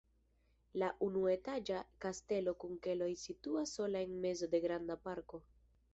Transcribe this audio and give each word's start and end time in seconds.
La 0.83 0.87
unuetaĝa 1.07 1.81
kastelo 2.05 2.55
kun 2.63 2.73
keloj 2.89 3.11
situas 3.27 3.77
sola 3.81 4.05
en 4.07 4.17
mezo 4.25 4.53
de 4.55 4.63
granda 4.65 4.97
parko. 5.09 5.43